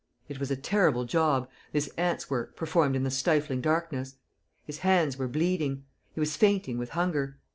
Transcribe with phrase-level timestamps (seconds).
[0.27, 4.15] It was a terrible job, this ants' work performed in the stifling darkness.
[4.65, 5.85] His hands were bleeding.
[6.15, 7.37] He was fainting with hunger.